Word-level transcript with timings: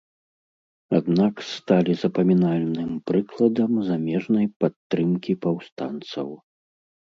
Аднак 0.99 1.33
сталі 1.55 1.93
запамінальным 2.05 2.89
прыкладам 3.11 3.71
замежнай 3.91 4.51
падтрымкі 4.65 5.39
паўстанцаў. 5.47 6.27